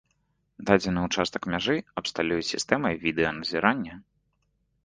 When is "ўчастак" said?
1.07-1.43